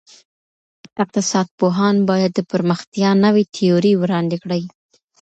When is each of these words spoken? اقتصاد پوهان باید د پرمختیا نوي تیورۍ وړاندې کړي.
اقتصاد 1.03 1.47
پوهان 1.59 1.95
باید 2.09 2.31
د 2.35 2.39
پرمختیا 2.51 3.09
نوي 3.25 3.43
تیورۍ 3.55 3.93
وړاندې 3.97 4.35
کړي. 4.43 4.63